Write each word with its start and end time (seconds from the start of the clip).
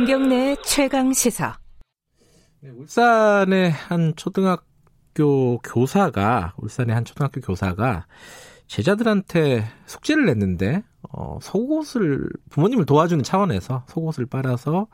김경래 0.00 0.56
최강 0.64 1.12
시사. 1.12 1.58
네, 2.60 2.70
울산의 2.70 3.70
한 3.70 4.14
초등학교 4.16 5.58
교사가 5.58 6.54
울산의 6.56 6.94
한 6.94 7.04
초등학교 7.04 7.42
교사가 7.42 8.06
제자들한테 8.66 9.62
숙제를 9.84 10.24
냈는데 10.24 10.82
어, 11.12 11.38
속옷을 11.42 12.30
부모님을 12.48 12.86
도와주는 12.86 13.22
차원에서 13.22 13.84
속옷을 13.88 14.24
빨아서 14.24 14.86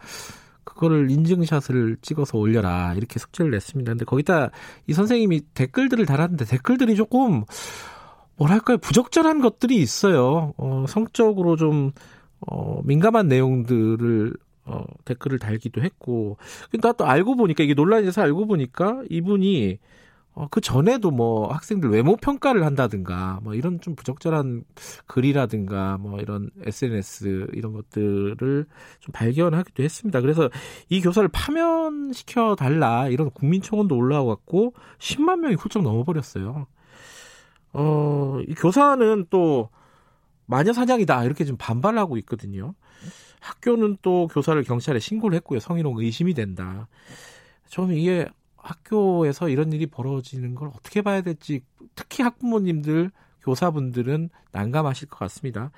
그거를 0.65 1.09
인증샷을 1.09 1.99
찍어서 2.03 2.37
올려라 2.39 2.93
이렇게 2.95 3.21
숙제를 3.21 3.53
냈습니다. 3.53 3.93
근데 3.93 4.05
거기다 4.05 4.51
이 4.89 4.93
선생님이 4.93 5.43
댓글들을 5.55 6.05
달았는데 6.05 6.47
댓글들이 6.47 6.97
조금 6.97 7.45
뭐랄까요 8.35 8.79
부적절한 8.79 9.41
것들이 9.41 9.77
있어요. 9.77 10.53
어, 10.57 10.85
성적으로 10.89 11.55
좀 11.55 11.93
어, 12.41 12.81
민감한 12.83 13.29
내용들을 13.29 14.35
어, 14.67 14.85
댓글을 15.05 15.39
달기도 15.39 15.83
했고, 15.83 16.37
근데 16.71 16.93
또 16.99 17.07
알고 17.07 17.37
보니까 17.37 17.65
이게 17.65 17.75
논란이 17.75 18.05
돼서 18.05 18.23
알고 18.23 18.47
보니까 18.47 19.03
이분이 19.09 19.79
어, 20.37 20.49
그 20.51 20.61
전에도 20.61 21.11
뭐 21.11 21.51
학생들 21.51 21.89
외모 21.89 22.15
평가를 22.15 22.63
한다든가 22.67 23.41
뭐 23.43 23.55
이런 23.55 23.81
좀 23.81 23.97
부적절한 23.97 24.65
글이라든가 25.07 25.97
뭐 25.97 26.21
이런 26.21 26.51
SNS 26.63 27.47
이런 27.55 27.73
것들을 27.73 28.67
좀 29.01 29.13
발견하기도 29.15 29.83
했습니다. 29.83 30.21
그래서 30.21 30.51
이 30.91 31.01
교사를 31.01 31.27
파면시켜 31.31 32.55
달라 32.55 33.09
이런 33.09 33.31
국민청원도 33.31 33.97
올라왔고 33.97 34.75
10만 34.99 35.39
명이 35.39 35.55
훌쩍 35.55 35.83
넘어버렸어요. 35.83 36.67
어, 37.73 38.39
이 38.47 38.55
교사는 38.55 39.27
또 39.31 39.71
마녀 40.45 40.75
사냥이다 40.75 41.25
이렇게 41.25 41.47
좀 41.47 41.57
반발하고 41.57 42.19
있거든요. 42.19 42.75
학교는 43.41 43.99
또 44.03 44.29
교사를 44.29 44.63
경찰에 44.63 44.99
신고를 44.99 45.37
했고요. 45.37 45.61
성희롱 45.61 45.99
의심이 45.99 46.35
된다. 46.35 46.89
좀 47.69 47.93
이게 47.93 48.27
학교에서 48.57 49.49
이런 49.49 49.73
일이 49.73 49.87
벌어지는 49.87 50.55
걸 50.55 50.69
어떻게 50.69 51.03
봐야 51.03 51.21
될지 51.21 51.63
특히 51.95 52.23
학부모님들 52.23 53.11
교사분들은 53.43 54.31
난감하실 54.53 55.09
것 55.09 55.19
같습니다. 55.21 55.71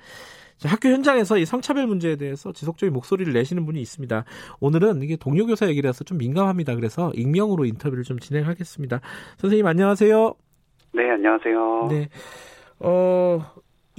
학교 0.65 0.89
현장에서 0.89 1.37
이 1.37 1.45
성차별 1.45 1.87
문제에 1.87 2.17
대해서 2.17 2.51
지속적인 2.51 2.91
목소리를 2.91 3.31
내시는 3.31 3.65
분이 3.65 3.79
있습니다. 3.79 4.25
오늘은 4.59 5.01
이게 5.03 5.15
동료 5.15 5.45
교사 5.45 5.69
얘기라서 5.69 6.03
좀 6.03 6.17
민감합니다. 6.17 6.75
그래서 6.75 7.11
익명으로 7.15 7.65
인터뷰를 7.65 8.03
좀 8.03 8.19
진행하겠습니다. 8.19 8.99
선생님 9.37 9.65
안녕하세요. 9.65 10.33
네, 10.93 11.09
안녕하세요. 11.11 11.87
네. 11.89 12.09
어, 12.79 13.39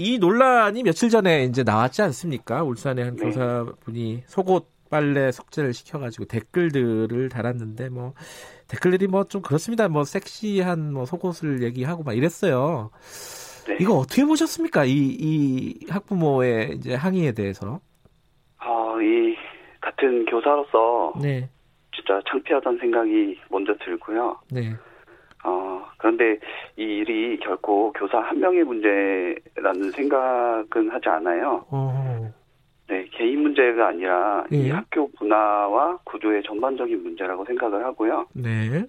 이 0.01 0.19
논란이 0.19 0.83
며칠 0.83 1.11
전에 1.11 1.45
이제 1.45 1.63
나왔지 1.63 2.01
않습니까? 2.01 2.63
울산의 2.63 3.05
한 3.05 3.17
네. 3.17 3.23
교사분이 3.23 4.23
속옷 4.27 4.67
빨래 4.91 5.31
숙제를 5.31 5.75
시켜가지고 5.75 6.25
댓글들을 6.25 7.29
달았는데 7.29 7.91
뭐 7.91 8.15
댓글들이 8.67 9.07
뭐 9.09 9.25
좀 9.25 9.43
그렇습니다. 9.43 9.89
뭐 9.89 10.05
섹시한 10.05 10.95
뭐 10.95 11.05
속옷을 11.05 11.63
얘기하고 11.63 12.03
막 12.03 12.17
이랬어요. 12.17 12.91
네. 13.69 13.77
이거 13.79 13.95
어떻게 13.99 14.25
보셨습니까? 14.25 14.87
이, 14.87 14.93
이 15.21 15.87
학부모의 15.89 16.77
이제 16.77 16.95
항의에 16.95 17.33
대해서. 17.33 17.79
아, 18.57 18.97
이 19.03 19.37
같은 19.83 20.25
교사로서 20.25 21.13
네. 21.21 21.49
진짜 21.95 22.21
창피하다는 22.29 22.79
생각이 22.79 23.39
먼저 23.51 23.75
들고요. 23.85 24.41
네. 24.51 24.75
어, 25.45 25.85
그런데 25.99 26.39
이 26.77 26.83
일이 26.83 27.39
결코 27.41 27.93
교사 27.93 28.19
한 28.19 28.41
명의 28.41 28.63
문제라는 28.65 29.91
생각은 29.93 30.91
하지 30.91 31.09
않아요. 31.09 31.65
어. 31.71 32.33
네, 32.89 33.07
개인 33.13 33.43
문제가 33.43 33.89
아니라 33.89 34.45
네. 34.51 34.59
이 34.59 34.67
예. 34.67 34.71
학교 34.73 35.09
문화와 35.21 35.99
구조의 36.05 36.43
전반적인 36.43 37.03
문제라고 37.03 37.45
생각을 37.45 37.85
하고요. 37.85 38.27
네. 38.35 38.85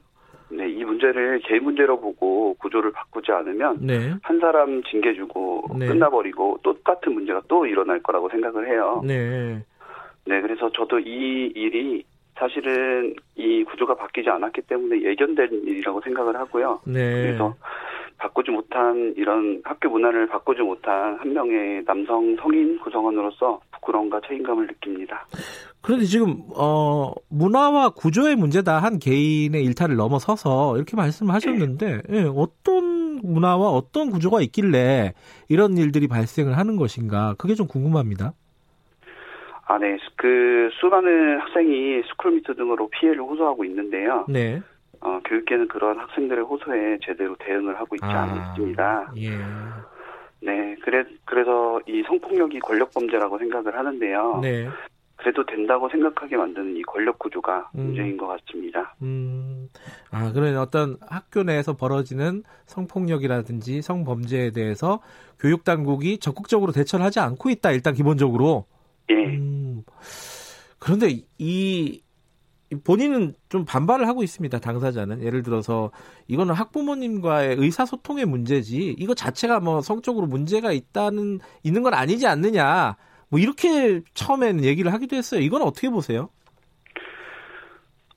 네, 0.49 0.69
이 0.69 0.83
문제를 0.83 1.39
개인 1.45 1.63
문제로 1.63 1.99
보고 1.99 2.55
구조를 2.55 2.91
바꾸지 2.91 3.31
않으면 3.31 3.77
네. 3.81 4.13
한 4.21 4.39
사람 4.39 4.81
징계 4.83 5.13
주고 5.13 5.63
네. 5.77 5.87
끝나버리고 5.87 6.59
똑같은 6.63 7.13
문제가 7.13 7.41
또 7.47 7.65
일어날 7.65 8.01
거라고 8.01 8.27
생각을 8.29 8.67
해요. 8.67 9.01
네. 9.05 9.63
네, 10.25 10.41
그래서 10.41 10.69
저도 10.71 10.99
이 10.99 11.51
일이 11.55 12.03
사실은 12.37 13.15
이 13.35 13.63
구조가 13.63 13.95
바뀌지 13.95 14.29
않았기 14.29 14.61
때문에 14.61 15.01
예견된 15.03 15.63
일이라고 15.65 16.01
생각을 16.01 16.35
하고요. 16.37 16.81
네. 16.85 17.21
그래서 17.21 17.55
바꾸지 18.17 18.51
못한 18.51 19.13
이런 19.17 19.61
학교 19.63 19.89
문화를 19.89 20.27
바꾸지 20.27 20.61
못한 20.61 21.17
한 21.17 21.33
명의 21.33 21.83
남성 21.85 22.35
성인 22.37 22.77
구성원으로서 22.79 23.59
부끄러움과 23.71 24.21
책임감을 24.27 24.67
느낍니다. 24.67 25.25
그런데 25.81 26.05
지금 26.05 26.43
어 26.55 27.11
문화와 27.29 27.89
구조의 27.89 28.35
문제다 28.35 28.77
한 28.77 28.99
개인의 28.99 29.63
일탈을 29.65 29.95
넘어서서 29.95 30.75
이렇게 30.77 30.95
말씀을 30.95 31.33
하셨는데 31.33 32.01
네. 32.07 32.17
예, 32.17 32.23
어떤 32.35 33.19
문화와 33.23 33.69
어떤 33.71 34.11
구조가 34.11 34.41
있길래 34.41 35.13
이런 35.49 35.77
일들이 35.77 36.07
발생을 36.07 36.57
하는 36.57 36.75
것인가 36.75 37.33
그게 37.39 37.55
좀 37.55 37.67
궁금합니다. 37.67 38.33
아, 39.65 39.77
네. 39.77 39.97
그 40.15 40.69
수많은 40.79 41.39
학생이 41.39 42.03
스쿨미투 42.09 42.55
등으로 42.55 42.89
피해를 42.89 43.21
호소하고 43.21 43.63
있는데요. 43.65 44.25
네. 44.27 44.61
어, 45.01 45.19
교육계는 45.25 45.67
그런 45.67 45.97
학생들의 45.99 46.43
호소에 46.43 46.99
제대로 47.03 47.35
대응을 47.37 47.79
하고 47.79 47.95
있지 47.95 48.05
아, 48.05 48.23
않습니다. 48.23 49.11
예. 49.17 49.29
네, 50.43 50.75
그래 50.83 51.03
그래서 51.25 51.79
이 51.87 52.03
성폭력이 52.07 52.59
권력 52.59 52.91
범죄라고 52.91 53.37
생각을 53.37 53.77
하는데요. 53.77 54.39
네. 54.41 54.67
그래도 55.17 55.45
된다고 55.45 55.87
생각하게 55.89 56.35
만드는 56.35 56.75
이 56.77 56.81
권력 56.81 57.19
구조가 57.19 57.71
음. 57.75 57.81
문제인 57.85 58.17
것 58.17 58.27
같습니다. 58.27 58.95
음. 59.03 59.69
아, 60.09 60.31
그런 60.33 60.57
어떤 60.57 60.97
학교 61.07 61.43
내에서 61.43 61.77
벌어지는 61.77 62.43
성폭력이라든지 62.65 63.83
성범죄에 63.83 64.51
대해서 64.51 64.99
교육 65.39 65.63
당국이 65.63 66.17
적극적으로 66.17 66.71
대처를 66.71 67.05
하지 67.05 67.19
않고 67.19 67.49
있다. 67.51 67.71
일단 67.71 67.93
기본적으로. 67.93 68.65
예. 69.11 69.25
음, 69.37 69.83
그런데 70.79 71.09
이 71.37 72.01
본인은 72.85 73.33
좀 73.49 73.65
반발을 73.65 74.07
하고 74.07 74.23
있습니다. 74.23 74.59
당사자는 74.59 75.23
예를 75.23 75.43
들어서 75.43 75.91
이거는 76.27 76.53
학부모님과의 76.53 77.57
의사소통의 77.59 78.25
문제지 78.25 78.95
이거 78.97 79.13
자체가 79.13 79.59
뭐 79.59 79.81
성적으로 79.81 80.25
문제가 80.27 80.71
있다는 80.71 81.39
있는 81.63 81.83
건 81.83 81.93
아니지 81.93 82.27
않느냐 82.27 82.95
뭐 83.29 83.39
이렇게 83.39 84.01
처음에는 84.13 84.63
얘기를 84.63 84.93
하기도 84.93 85.15
했어요. 85.15 85.41
이건 85.41 85.61
어떻게 85.61 85.89
보세요? 85.89 86.29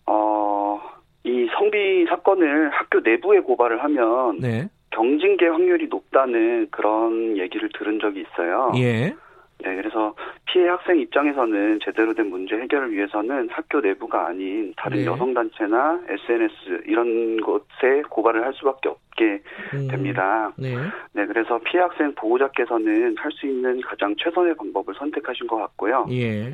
어, 0.06 0.81
이 1.25 1.49
성비 1.56 2.05
사건을 2.09 2.71
학교 2.71 3.00
내부에 3.00 3.41
고발을 3.41 3.82
하면 3.82 4.38
네. 4.38 4.69
경징계 4.91 5.47
확률이 5.49 5.88
높다는 5.88 6.69
그런 6.71 7.37
얘기를 7.37 7.69
들은 7.76 7.99
적이 8.00 8.22
있어요. 8.22 8.72
예. 8.76 9.15
네, 9.63 9.77
그래서 9.77 10.15
피해 10.47 10.69
학생 10.69 10.99
입장에서는 10.99 11.79
제대로 11.85 12.13
된 12.15 12.29
문제 12.29 12.57
해결을 12.57 12.93
위해서는 12.93 13.49
학교 13.51 13.81
내부가 13.81 14.27
아닌 14.29 14.75
다른 14.77 14.99
네. 14.99 15.07
여성단체나 15.07 16.03
SNS 16.09 16.83
이런 16.87 17.41
곳에 17.41 18.03
고발을 18.11 18.45
할 18.45 18.53
수밖에 18.55 18.89
없게 18.89 19.43
음. 19.75 19.89
됩니다. 19.89 20.53
네. 20.57 20.77
네, 21.13 21.27
그래서 21.27 21.59
피해 21.65 21.83
학생 21.83 22.15
보호자께서는 22.15 23.17
할 23.19 23.31
수 23.33 23.47
있는 23.47 23.81
가장 23.81 24.15
최선의 24.17 24.55
방법을 24.57 24.95
선택하신 24.95 25.47
것 25.47 25.57
같고요. 25.57 26.07
예. 26.11 26.47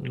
음. 0.00 0.10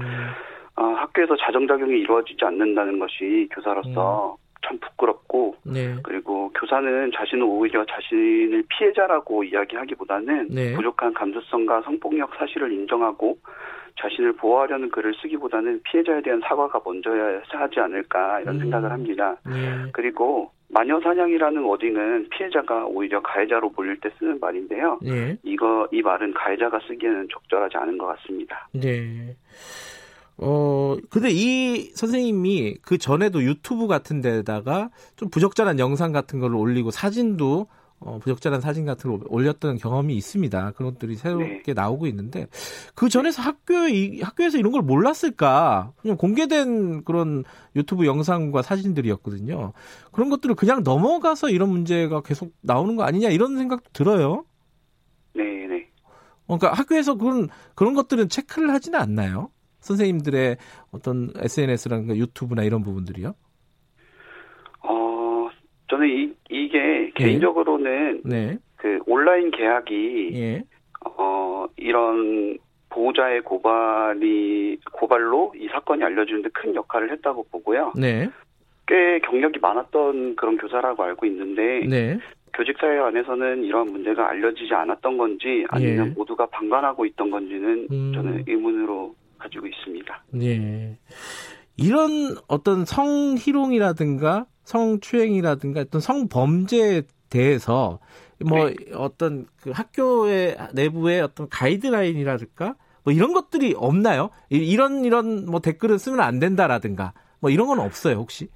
어, 0.75 0.83
학교에서 0.83 1.35
자정작용이 1.37 1.99
이루어지지 2.01 2.43
않는다는 2.43 2.99
것이 2.99 3.47
교사로서 3.51 4.35
음. 4.39 4.46
참 4.67 4.77
부끄럽고 4.79 5.55
네. 5.63 5.95
그리고 6.03 6.51
교사는 6.53 7.11
자신은 7.15 7.43
오히려 7.43 7.85
자신을 7.85 8.63
피해자라고 8.67 9.43
이야기하기보다는 9.43 10.47
네. 10.49 10.73
부족한 10.73 11.13
감수성과 11.13 11.81
성폭력 11.83 12.31
사실을 12.37 12.71
인정하고 12.71 13.37
자신을 13.99 14.33
보호하려는 14.33 14.89
글을 14.89 15.13
쓰기보다는 15.21 15.81
피해자에 15.83 16.21
대한 16.21 16.39
사과가 16.41 16.81
먼저야 16.85 17.41
하지 17.47 17.79
않을까 17.79 18.41
이런 18.41 18.55
음. 18.55 18.59
생각을 18.59 18.91
합니다. 18.91 19.37
네. 19.45 19.89
그리고 19.91 20.51
마녀 20.69 20.99
사냥이라는 20.99 21.63
워딩은 21.63 22.29
피해자가 22.29 22.85
오히려 22.85 23.21
가해자로 23.21 23.71
몰릴 23.75 23.99
때 23.99 24.09
쓰는 24.19 24.39
말인데요. 24.39 24.99
네. 25.01 25.37
이거 25.43 25.87
이 25.91 26.01
말은 26.01 26.33
가해자가 26.33 26.79
쓰기에는 26.87 27.27
적절하지 27.31 27.77
않은 27.77 27.97
것 27.97 28.07
같습니다. 28.07 28.67
네. 28.73 29.35
어, 30.37 30.95
근데 31.09 31.29
이 31.31 31.91
선생님이 31.95 32.77
그 32.81 32.97
전에도 32.97 33.43
유튜브 33.43 33.87
같은 33.87 34.21
데다가 34.21 34.89
좀 35.15 35.29
부적절한 35.29 35.79
영상 35.79 36.11
같은 36.11 36.39
걸 36.39 36.55
올리고 36.55 36.91
사진도 36.91 37.67
어, 37.99 38.19
부적절한 38.19 38.61
사진 38.61 38.85
같은 38.85 39.09
걸 39.09 39.21
올렸던 39.27 39.77
경험이 39.77 40.15
있습니다. 40.15 40.71
그런 40.73 40.93
것들이 40.93 41.15
새롭게 41.15 41.63
네. 41.65 41.73
나오고 41.73 42.05
있는데 42.07 42.45
그 42.93 43.09
전에서 43.09 43.41
학교에 43.41 43.89
이, 43.91 44.21
학교에서 44.21 44.59
이런 44.59 44.71
걸 44.71 44.83
몰랐을까? 44.83 45.93
그냥 45.97 46.15
공개된 46.17 47.03
그런 47.05 47.43
유튜브 47.75 48.05
영상과 48.05 48.61
사진들이었거든요. 48.61 49.73
그런 50.11 50.29
것들을 50.29 50.53
그냥 50.53 50.83
넘어가서 50.83 51.49
이런 51.49 51.69
문제가 51.69 52.21
계속 52.21 52.53
나오는 52.61 52.95
거 52.95 53.03
아니냐 53.03 53.29
이런 53.29 53.57
생각도 53.57 53.89
들어요. 53.93 54.45
네, 55.33 55.43
네. 55.67 55.89
그러니까 56.45 56.73
학교에서 56.73 57.15
그런 57.15 57.49
그런 57.73 57.95
것들은 57.95 58.29
체크를 58.29 58.71
하지는 58.71 58.99
않나요? 58.99 59.49
선생님들의 59.87 60.57
어떤 60.91 61.29
SNS라든가 61.35 62.15
유튜브나 62.15 62.63
이런 62.63 62.83
부분들이요? 62.83 63.33
어, 64.83 65.49
저는 65.89 66.07
이, 66.07 66.33
이게 66.49 66.79
네. 66.79 67.11
개인적으로는 67.15 68.21
네. 68.25 68.57
그 68.75 68.99
온라인 69.05 69.49
계약이 69.51 70.31
예. 70.33 70.63
어, 71.17 71.65
이런 71.77 72.57
보호자의 72.89 73.41
고발이 73.41 74.79
고발로 74.91 75.53
이 75.57 75.67
사건이 75.67 76.03
알려지는데 76.03 76.49
큰 76.49 76.75
역할을 76.75 77.11
했다고 77.11 77.47
보고요. 77.51 77.93
네. 77.95 78.29
꽤 78.87 79.19
경력이 79.19 79.59
많았던 79.59 80.35
그런 80.35 80.57
교사라고 80.57 81.03
알고 81.03 81.25
있는데 81.25 81.85
네. 81.87 82.19
교직 82.53 82.77
사회 82.79 82.97
안에서는 82.97 83.63
이런 83.63 83.91
문제가 83.91 84.29
알려지지 84.29 84.73
않았던 84.73 85.17
건지 85.17 85.65
아니면 85.69 86.07
예. 86.07 86.11
모두가 86.11 86.47
방관하고 86.47 87.05
있던 87.05 87.29
건지는 87.29 87.87
음. 87.91 88.11
저는 88.13 88.45
의문으로 88.47 89.13
가지고 89.37 89.67
있습니다. 89.67 90.23
예. 90.41 90.97
이런 91.77 92.37
어떤 92.47 92.85
성희롱이라든가 92.85 94.45
성추행이라든가 94.63 95.81
어떤 95.81 96.01
성범죄에 96.01 97.03
대해서 97.29 97.99
뭐 98.45 98.69
네. 98.69 98.75
어떤 98.93 99.45
그 99.61 99.71
학교의 99.71 100.57
내부의 100.73 101.21
어떤 101.21 101.49
가이드라인이라든가 101.49 102.75
뭐 103.03 103.13
이런 103.13 103.33
것들이 103.33 103.73
없나요? 103.77 104.29
이런 104.49 105.05
이런 105.05 105.45
뭐 105.45 105.61
댓글을 105.61 105.97
쓰면 105.99 106.19
안 106.19 106.39
된다라든가 106.39 107.13
뭐 107.39 107.49
이런 107.49 107.67
건 107.67 107.79
없어요 107.79 108.17
혹시? 108.17 108.49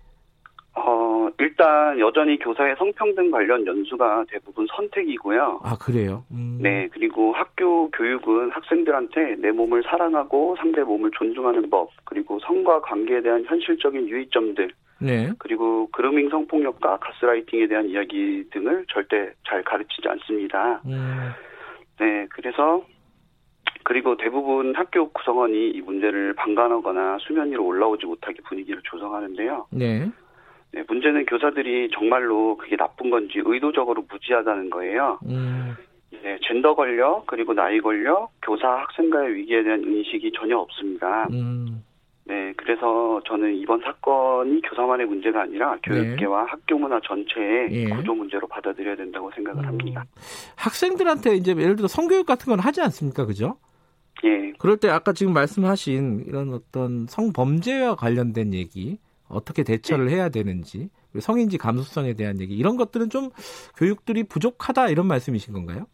어 1.41 1.43
일단 1.43 1.99
여전히 1.99 2.37
교사의 2.37 2.75
성평등 2.77 3.31
관련 3.31 3.65
연수가 3.65 4.25
대부분 4.29 4.67
선택이고요. 4.75 5.61
아 5.63 5.77
그래요? 5.77 6.23
음. 6.31 6.59
네 6.61 6.87
그리고 6.91 7.33
학교 7.33 7.89
교육은 7.91 8.51
학생들한테 8.51 9.35
내 9.39 9.51
몸을 9.51 9.83
사랑하고 9.83 10.55
상대 10.57 10.81
몸을 10.81 11.11
존중하는 11.17 11.69
법 11.69 11.89
그리고 12.05 12.39
성과 12.39 12.81
관계에 12.81 13.21
대한 13.21 13.43
현실적인 13.45 14.07
유의점들 14.07 14.71
네. 14.99 15.31
그리고 15.39 15.89
그루밍 15.91 16.29
성폭력과 16.29 16.97
가스라이팅에 16.97 17.67
대한 17.67 17.89
이야기 17.89 18.43
등을 18.51 18.85
절대 18.89 19.33
잘 19.47 19.63
가르치지 19.63 20.07
않습니다. 20.07 20.81
음. 20.85 21.31
네, 21.99 22.27
그래서 22.29 22.85
그리고 23.83 24.15
대부분 24.15 24.75
학교 24.75 25.09
구성원이 25.09 25.71
이 25.71 25.81
문제를 25.81 26.33
방관하거나 26.35 27.17
수면 27.21 27.49
위로 27.49 27.65
올라오지 27.65 28.05
못하게 28.05 28.37
분위기를 28.47 28.79
조성하는데요. 28.83 29.67
네. 29.71 30.07
네, 30.73 30.83
문제는 30.87 31.25
교사들이 31.25 31.89
정말로 31.93 32.55
그게 32.57 32.77
나쁜 32.77 33.09
건지 33.09 33.41
의도적으로 33.43 34.05
무지하다는 34.09 34.69
거예요. 34.69 35.19
음. 35.25 35.75
네, 36.23 36.37
젠더 36.47 36.75
권력 36.75 37.25
그리고 37.27 37.53
나이 37.53 37.79
권력, 37.79 38.31
교사 38.41 38.67
학생과의 38.67 39.35
위기에 39.35 39.63
대한 39.63 39.81
인식이 39.81 40.31
전혀 40.35 40.57
없습니다. 40.57 41.27
음. 41.31 41.83
네, 42.25 42.53
그래서 42.55 43.21
저는 43.27 43.55
이번 43.55 43.81
사건이 43.81 44.61
교사만의 44.61 45.07
문제가 45.07 45.41
아니라 45.41 45.77
교육계와 45.83 46.43
네. 46.43 46.49
학교 46.49 46.77
문화 46.77 46.99
전체의 47.01 47.69
예. 47.71 47.89
구조 47.89 48.13
문제로 48.13 48.47
받아들여야 48.47 48.95
된다고 48.95 49.31
생각을 49.31 49.63
음. 49.63 49.67
합니다. 49.67 50.05
학생들한테 50.55 51.35
이제 51.35 51.51
예를 51.51 51.75
들어 51.75 51.87
성교육 51.87 52.25
같은 52.25 52.49
건 52.49 52.59
하지 52.59 52.81
않습니까, 52.81 53.25
그죠? 53.25 53.57
예. 54.23 54.53
그럴 54.59 54.77
때 54.77 54.87
아까 54.89 55.11
지금 55.11 55.33
말씀하신 55.33 56.25
이런 56.27 56.53
어떤 56.53 57.07
성범죄와 57.07 57.95
관련된 57.95 58.53
얘기 58.53 58.99
어떻게 59.31 59.63
대처를 59.63 60.09
예. 60.09 60.15
해야 60.15 60.29
되는지 60.29 60.89
성인지 61.19 61.57
감수성에 61.57 62.13
대한 62.13 62.39
얘기 62.39 62.55
이런 62.55 62.77
것들은 62.77 63.09
좀 63.09 63.29
교육들이 63.77 64.23
부족하다 64.23 64.89
이런 64.89 65.07
말씀이신 65.07 65.53
건가요? 65.53 65.85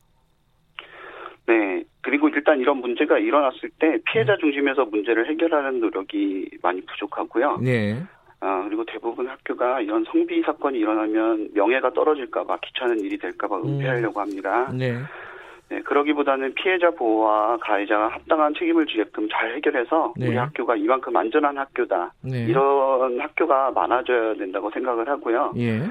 네. 1.48 1.84
그리고 2.01 2.30
일단 2.30 2.60
이런 2.60 2.78
문제가 2.78 3.18
일어났을 3.18 3.69
때 3.80 3.98
피해자 4.12 4.34
네. 4.34 4.39
중심에서 4.39 4.86
문제를 4.86 5.30
해결하는 5.30 5.80
노력이 5.80 6.50
많이 6.62 6.81
부족하고요. 6.86 7.57
네. 7.62 8.04
아, 8.39 8.63
그리고 8.66 8.86
대부분 8.86 9.28
학교가 9.28 9.81
이런 9.81 10.06
성비 10.12 10.42
사건이 10.42 10.78
일어나면 10.78 11.50
명예가 11.54 11.92
떨어질까봐 11.94 12.60
귀찮은 12.60 13.00
일이 13.00 13.18
될까봐 13.18 13.57
음. 13.57 13.68
은폐하려고 13.68 14.19
합니다. 14.22 14.72
네. 14.74 14.94
네, 15.69 15.81
그러기보다는 15.81 16.54
피해자 16.54 16.92
보호와 16.92 17.58
가해자가 17.58 18.08
합당한 18.08 18.54
책임을 18.58 18.86
지게끔 18.88 19.28
잘 19.30 19.56
해결해서 19.56 20.14
네. 20.16 20.30
우리 20.30 20.38
학교가 20.38 20.75
이만큼 20.75 21.16
안전한 21.16 21.58
학교다. 21.58 22.14
네. 22.22 22.46
이런 22.46 23.19
학교가 23.19 23.72
많아져야 23.72 24.36
된다고 24.36 24.69
생각을 24.72 25.10
하고요. 25.10 25.54
예. 25.58 25.81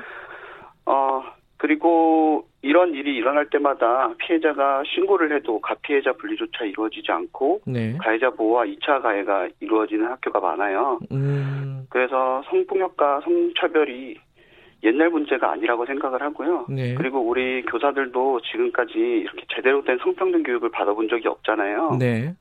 어, 0.86 1.22
그리고 1.58 2.46
이런 2.62 2.94
일이 2.94 3.16
일어날 3.16 3.48
때마다 3.50 4.12
피해자가 4.18 4.82
신고를 4.94 5.34
해도 5.34 5.60
가피해자 5.60 6.12
분리조차 6.14 6.64
이루어지지 6.64 7.12
않고 7.12 7.60
네. 7.66 7.96
가해자 7.98 8.30
보호와 8.30 8.64
2차 8.64 9.02
가해가 9.02 9.48
이루어지는 9.60 10.06
학교가 10.06 10.40
많아요. 10.40 10.98
음. 11.12 11.86
그래서 11.90 12.42
성폭력과 12.50 13.20
성차별이 13.22 14.18
옛날 14.86 15.10
문제가 15.10 15.52
아니라고 15.52 15.84
생각을 15.84 16.22
하고요. 16.22 16.66
네. 16.68 16.94
그리고 16.94 17.20
우리 17.20 17.62
교사들도 17.62 18.40
지금까지 18.42 18.92
이렇게 18.98 19.44
제대로 19.54 19.82
된 19.84 19.98
성평등 19.98 20.44
교육을 20.44 20.70
받아본 20.70 21.08
적이 21.08 21.28
없잖아요. 21.28 21.96
네. 21.98 22.34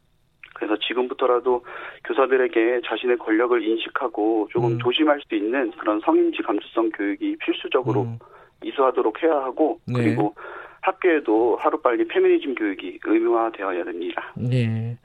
그래서 0.54 0.78
지금부터라도 0.88 1.66
교사들에게 2.06 2.82
자신의 2.88 3.18
권력을 3.18 3.62
인식하고 3.62 4.48
조금 4.52 4.74
음. 4.74 4.80
조심할 4.80 5.20
수 5.28 5.36
있는 5.36 5.72
그런 5.72 6.00
성인지 6.00 6.44
감수성 6.44 6.92
교육이 6.92 7.36
필수적으로 7.40 8.04
음. 8.04 8.20
이수하도록 8.64 9.22
해야 9.22 9.34
하고 9.34 9.80
네. 9.86 9.94
그리고 9.96 10.34
학교에도 10.82 11.58
하루빨리 11.60 12.08
페미니즘 12.08 12.56
교육이 12.56 13.00
의무화되어야 13.04 13.84
됩니다. 13.84 14.34
네. 14.38 14.98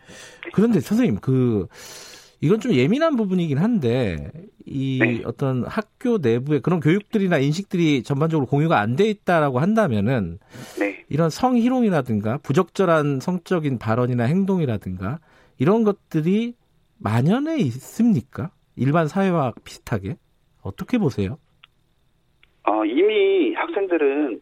그런데 0.53 0.79
선생님 0.79 1.17
그 1.21 1.67
이건 2.41 2.61
좀 2.61 2.73
예민한 2.73 3.17
부분이긴 3.17 3.59
한데 3.59 4.31
이 4.65 4.99
네. 4.99 5.23
어떤 5.25 5.65
학교 5.65 6.19
내부에 6.19 6.61
그런 6.61 6.81
교육들이나 6.81 7.39
인식들이 7.39 8.03
전반적으로 8.03 8.47
공유가 8.47 8.81
안 8.81 8.97
돼 8.97 9.09
있다라고 9.09 9.59
한다면은 9.59 10.39
네. 10.79 11.05
이런 11.09 11.29
성희롱이라든가 11.29 12.39
부적절한 12.39 13.21
성적인 13.21 13.79
발언이나 13.79 14.25
행동이라든가 14.25 15.19
이런 15.59 15.85
것들이 15.85 16.55
만연해 16.99 17.59
있습니까? 17.59 18.51
일반 18.77 19.09
사회와 19.09 19.53
비슷하게 19.65 20.17
어떻게 20.63 20.99
보세요? 20.99 21.39
어, 22.65 22.85
이미 22.85 23.55
학생들은 23.55 24.41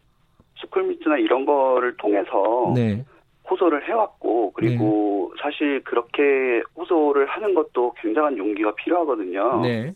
스쿨미트나 0.60 1.18
이런 1.18 1.44
거를 1.46 1.96
통해서 1.96 2.72
네. 2.74 3.04
호소를 3.50 3.88
해왔고 3.88 4.52
그리고 4.52 5.32
네. 5.34 5.42
사실 5.42 5.82
그렇게 5.84 6.62
호소를 6.76 7.26
하는 7.26 7.54
것도 7.54 7.94
굉장한 8.00 8.36
용기가 8.38 8.74
필요하거든요. 8.74 9.62
네. 9.62 9.94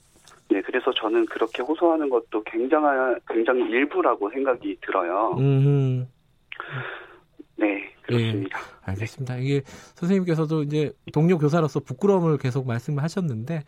네, 0.50 0.61
그래서 0.62 0.92
저는 0.92 1.25
그렇게 1.26 1.62
호소하는 1.62 2.11
것도 2.11 2.42
굉장한 2.44 3.21
굉장히 3.26 3.62
일부라고 3.71 4.30
생각이 4.30 4.76
들어요. 4.82 5.35
음. 5.38 6.06
네, 7.56 7.90
그렇습니다. 8.02 8.59
네, 8.59 8.64
알겠습니다. 8.85 9.37
이게 9.38 9.62
선생님께서도 9.64 10.62
이제 10.64 10.92
동료 11.12 11.38
교사로서 11.38 11.80
부끄러움을 11.80 12.37
계속 12.38 12.66
말씀하셨는데 12.66 13.62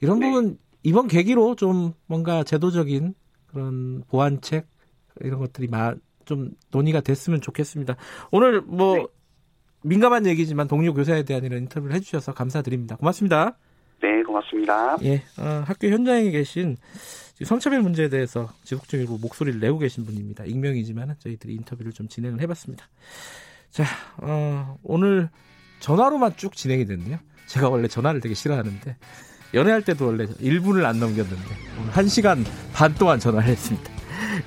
이런 0.00 0.20
네. 0.20 0.30
부분 0.30 0.58
이번 0.82 1.08
계기로 1.08 1.56
좀 1.56 1.92
뭔가 2.06 2.42
제도적인 2.42 3.14
그런 3.48 4.02
보완책 4.08 4.66
이런 5.20 5.40
것들이 5.40 5.68
좀 6.24 6.50
논의가 6.70 7.00
됐으면 7.00 7.40
좋겠습니다. 7.40 7.96
오늘 8.30 8.62
뭐 8.62 8.96
네. 8.96 9.06
민감한 9.82 10.26
얘기지만 10.26 10.68
동료 10.68 10.92
교사에 10.92 11.22
대한 11.22 11.44
이런 11.44 11.60
인터뷰를 11.60 11.94
해주셔서 11.96 12.34
감사드립니다. 12.34 12.96
고맙습니다. 12.96 13.56
네, 14.02 14.22
고맙습니다. 14.22 14.96
예, 15.02 15.22
어, 15.38 15.62
학교 15.66 15.88
현장에 15.88 16.30
계신 16.30 16.76
성차별 17.44 17.80
문제에 17.80 18.08
대해서 18.08 18.50
지속적으로 18.64 19.18
목소리를 19.18 19.60
내고 19.60 19.78
계신 19.78 20.04
분입니다. 20.04 20.44
익명이지만 20.44 21.16
저희들이 21.18 21.54
인터뷰를 21.54 21.92
좀 21.92 22.08
진행을 22.08 22.40
해봤습니다. 22.42 22.86
자, 23.70 23.84
어, 24.18 24.76
오늘 24.82 25.30
전화로만 25.80 26.36
쭉 26.36 26.54
진행이 26.54 26.86
됐네요. 26.86 27.18
제가 27.46 27.68
원래 27.68 27.88
전화를 27.88 28.20
되게 28.20 28.34
싫어하는데 28.34 28.96
연애할 29.54 29.82
때도 29.82 30.06
원래 30.06 30.26
1분을 30.26 30.84
안 30.84 31.00
넘겼는데 31.00 31.44
오늘 31.80 31.92
1시간 31.92 32.44
반 32.72 32.94
동안 32.94 33.18
전화를 33.18 33.48
했습니다. 33.48 33.90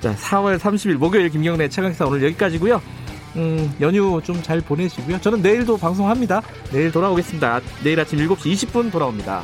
자, 0.00 0.14
4월 0.14 0.58
30일 0.58 0.96
목요일 0.96 1.28
김경래 1.28 1.68
최강사 1.68 2.06
오늘 2.06 2.22
여기까지고요. 2.24 3.03
음, 3.36 3.74
연휴 3.80 4.20
좀 4.22 4.42
잘 4.42 4.60
보내시고요. 4.60 5.20
저는 5.20 5.42
내일도 5.42 5.76
방송합니다. 5.76 6.42
내일 6.72 6.92
돌아오겠습니다. 6.92 7.60
내일 7.82 7.98
아침 8.00 8.18
7시 8.18 8.52
20분 8.52 8.92
돌아옵니다. 8.92 9.42